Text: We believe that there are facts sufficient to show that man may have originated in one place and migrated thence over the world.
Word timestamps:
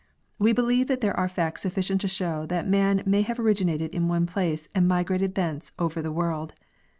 We 0.39 0.51
believe 0.51 0.87
that 0.87 1.01
there 1.01 1.15
are 1.15 1.27
facts 1.27 1.61
sufficient 1.61 2.01
to 2.01 2.07
show 2.07 2.47
that 2.47 2.67
man 2.67 3.03
may 3.05 3.21
have 3.21 3.39
originated 3.39 3.93
in 3.93 4.07
one 4.07 4.25
place 4.25 4.67
and 4.73 4.87
migrated 4.87 5.35
thence 5.35 5.73
over 5.77 6.01
the 6.01 6.11
world. 6.11 6.55